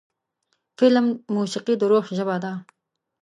[0.03, 0.03] د
[0.77, 1.05] فلم
[1.35, 2.53] موسیقي د روح ژبه ده.